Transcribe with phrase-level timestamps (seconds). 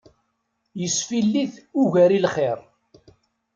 [0.79, 2.57] Yesfillit ugar i lxir.